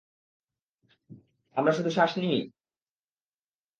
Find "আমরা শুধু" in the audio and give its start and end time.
1.57-1.89